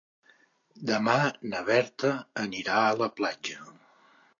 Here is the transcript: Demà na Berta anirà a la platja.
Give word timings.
Demà 0.91 1.13
na 1.53 1.61
Berta 1.69 2.13
anirà 2.49 2.83
a 2.89 3.01
la 3.05 3.15
platja. 3.21 3.73